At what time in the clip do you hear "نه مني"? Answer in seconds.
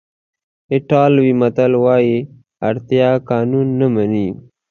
3.79-4.27